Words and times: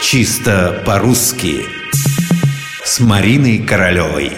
Чисто 0.00 0.80
по-русски 0.86 1.66
С 2.84 3.00
Мариной 3.00 3.58
Королевой 3.58 4.32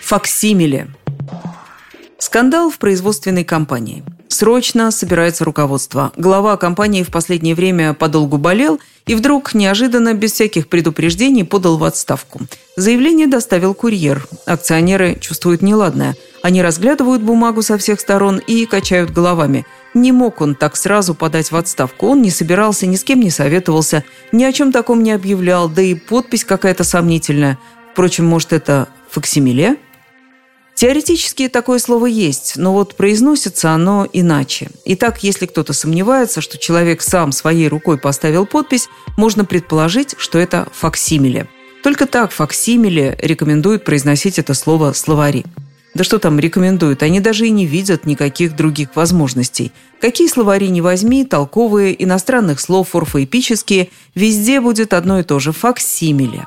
Факсимиле 0.00 0.88
Скандал 2.18 2.70
в 2.70 2.78
производственной 2.78 3.44
компании. 3.44 4.02
Срочно 4.28 4.90
собирается 4.90 5.44
руководство. 5.44 6.12
Глава 6.16 6.56
компании 6.56 7.02
в 7.02 7.10
последнее 7.10 7.54
время 7.54 7.92
подолгу 7.92 8.38
болел 8.38 8.80
и 9.06 9.14
вдруг 9.14 9.52
неожиданно, 9.52 10.14
без 10.14 10.32
всяких 10.32 10.68
предупреждений, 10.68 11.44
подал 11.44 11.76
в 11.76 11.84
отставку. 11.84 12.40
Заявление 12.76 13.26
доставил 13.26 13.74
курьер. 13.74 14.26
Акционеры 14.46 15.18
чувствуют 15.20 15.60
неладное. 15.60 16.16
Они 16.42 16.60
разглядывают 16.60 17.22
бумагу 17.22 17.62
со 17.62 17.78
всех 17.78 18.00
сторон 18.00 18.38
и 18.38 18.66
качают 18.66 19.12
головами. 19.12 19.64
Не 19.94 20.10
мог 20.10 20.40
он 20.40 20.56
так 20.56 20.76
сразу 20.76 21.14
подать 21.14 21.52
в 21.52 21.56
отставку. 21.56 22.08
Он 22.08 22.20
не 22.20 22.30
собирался, 22.30 22.86
ни 22.86 22.96
с 22.96 23.04
кем 23.04 23.20
не 23.20 23.30
советовался, 23.30 24.04
ни 24.32 24.42
о 24.42 24.52
чем 24.52 24.72
таком 24.72 25.02
не 25.04 25.12
объявлял, 25.12 25.68
да 25.68 25.82
и 25.82 25.94
подпись 25.94 26.44
какая-то 26.44 26.82
сомнительная. 26.82 27.58
Впрочем, 27.92 28.26
может, 28.26 28.52
это 28.52 28.88
факсимиле? 29.08 29.76
Теоретически 30.74 31.48
такое 31.48 31.78
слово 31.78 32.06
есть, 32.06 32.54
но 32.56 32.72
вот 32.72 32.96
произносится 32.96 33.70
оно 33.70 34.08
иначе. 34.12 34.70
Итак, 34.86 35.22
если 35.22 35.46
кто-то 35.46 35.72
сомневается, 35.74 36.40
что 36.40 36.58
человек 36.58 37.02
сам 37.02 37.30
своей 37.30 37.68
рукой 37.68 37.98
поставил 37.98 38.46
подпись, 38.46 38.88
можно 39.16 39.44
предположить, 39.44 40.14
что 40.18 40.38
это 40.38 40.66
факсимиле. 40.72 41.46
Только 41.84 42.06
так 42.06 42.32
факсимиле 42.32 43.16
рекомендуют 43.20 43.84
произносить 43.84 44.38
это 44.38 44.54
слово 44.54 44.92
словари. 44.92 45.44
Да 45.94 46.04
что 46.04 46.18
там 46.18 46.38
рекомендуют, 46.38 47.02
они 47.02 47.20
даже 47.20 47.46
и 47.46 47.50
не 47.50 47.66
видят 47.66 48.06
никаких 48.06 48.56
других 48.56 48.96
возможностей. 48.96 49.72
Какие 50.00 50.28
словари 50.28 50.68
не 50.68 50.80
возьми, 50.80 51.24
толковые, 51.24 52.02
иностранных 52.02 52.60
слов, 52.60 52.94
орфоэпические, 52.94 53.90
везде 54.14 54.60
будет 54.60 54.94
одно 54.94 55.20
и 55.20 55.22
то 55.22 55.38
же– 55.38 55.52
факсимиле. 55.52 56.46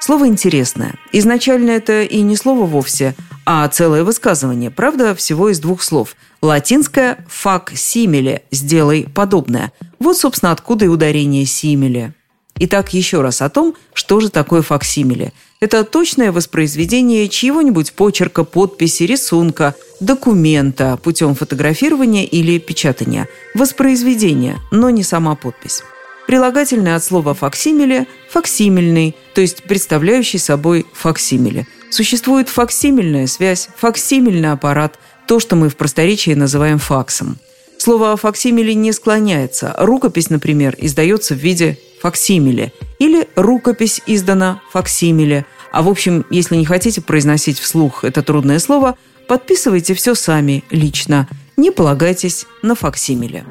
Слово 0.00 0.26
интересное. 0.28 0.94
Изначально 1.12 1.70
это 1.70 2.02
и 2.02 2.22
не 2.22 2.34
слово 2.34 2.66
вовсе, 2.66 3.14
а 3.44 3.68
целое 3.68 4.02
высказывание, 4.02 4.70
правда, 4.70 5.14
всего 5.14 5.50
из 5.50 5.60
двух 5.60 5.82
слов. 5.82 6.16
Латинское 6.40 7.24
«фак 7.28 7.72
симиле»– 7.74 8.42
«сделай 8.50 9.06
подобное». 9.14 9.72
Вот, 9.98 10.16
собственно, 10.16 10.52
откуда 10.52 10.86
и 10.86 10.88
ударение 10.88 11.44
«симиле». 11.44 12.14
Итак, 12.62 12.92
еще 12.92 13.22
раз 13.22 13.40
о 13.40 13.48
том, 13.48 13.74
что 13.94 14.20
же 14.20 14.28
такое 14.28 14.60
факсимиле. 14.60 15.32
Это 15.60 15.82
точное 15.82 16.30
воспроизведение 16.30 17.26
чьего-нибудь 17.28 17.94
почерка, 17.94 18.44
подписи, 18.44 19.04
рисунка, 19.04 19.74
документа 19.98 20.98
путем 21.02 21.34
фотографирования 21.34 22.26
или 22.26 22.58
печатания. 22.58 23.28
Воспроизведение, 23.54 24.58
но 24.70 24.90
не 24.90 25.02
сама 25.02 25.36
подпись. 25.36 25.82
Прилагательное 26.26 26.96
от 26.96 27.02
слова 27.02 27.32
«факсимиле»– 27.32 28.06
«факсимильный», 28.30 29.16
то 29.34 29.40
есть 29.40 29.62
представляющий 29.62 30.38
собой 30.38 30.84
факсимиле. 30.92 31.66
Существует 31.90 32.50
факсимильная 32.50 33.26
связь, 33.26 33.70
факсимильный 33.74 34.52
аппарат, 34.52 34.98
то, 35.26 35.40
что 35.40 35.56
мы 35.56 35.70
в 35.70 35.76
просторечии 35.76 36.32
называем 36.32 36.78
факсом. 36.78 37.38
Слово 37.78 38.18
«факсимиле» 38.18 38.74
не 38.74 38.92
склоняется. 38.92 39.74
Рукопись, 39.78 40.28
например, 40.28 40.76
издается 40.78 41.34
в 41.34 41.38
виде 41.38 41.78
факсимиле 42.00 42.72
или 42.98 43.28
рукопись 43.36 44.00
издана 44.06 44.60
факсимиле. 44.70 45.44
А 45.72 45.82
в 45.82 45.88
общем, 45.88 46.24
если 46.30 46.56
не 46.56 46.64
хотите 46.64 47.00
произносить 47.00 47.58
вслух 47.58 48.04
это 48.04 48.22
трудное 48.22 48.58
слово, 48.58 48.96
подписывайте 49.28 49.94
все 49.94 50.14
сами, 50.14 50.64
лично. 50.70 51.28
Не 51.56 51.70
полагайтесь 51.70 52.46
на 52.62 52.74
факсимиле. 52.74 53.44